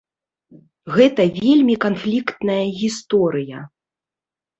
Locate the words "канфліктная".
1.85-2.63